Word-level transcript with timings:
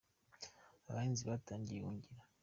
Abahinzi 0.89 1.23
batangiye 1.29 1.79
Ihungira 1.79 2.21